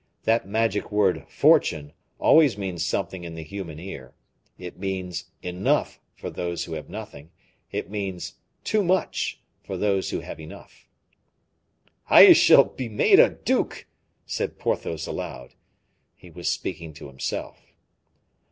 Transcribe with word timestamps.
That 0.23 0.47
magic 0.47 0.91
word 0.91 1.27
"fortune" 1.29 1.93
always 2.17 2.57
means 2.57 2.83
something 2.83 3.23
in 3.23 3.35
the 3.35 3.43
human 3.43 3.79
ear. 3.79 4.15
It 4.57 4.79
means 4.79 5.25
enough 5.43 5.99
for 6.15 6.31
those 6.31 6.63
who 6.63 6.73
have 6.73 6.89
nothing; 6.89 7.29
it 7.71 7.87
means 7.87 8.33
too 8.63 8.83
much 8.83 9.41
for 9.63 9.77
those 9.77 10.09
who 10.09 10.21
have 10.21 10.39
enough. 10.39 10.87
"I 12.09 12.33
shall 12.33 12.63
be 12.63 12.89
made 12.89 13.19
a 13.19 13.29
duke!" 13.29 13.85
said 14.25 14.57
Porthos, 14.57 15.05
aloud. 15.05 15.53
He 16.15 16.31
was 16.31 16.47
speaking 16.47 16.93
to 16.93 17.05
himself. 17.05 17.61